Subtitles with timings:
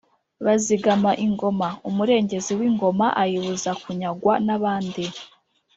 [0.45, 5.03] bazigama ingoma: umurengezi w’ingoma ayibuza kunyagwa n’abandi